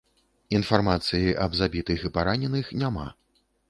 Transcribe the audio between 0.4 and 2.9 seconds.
Інфармацыі аб забітых і параненых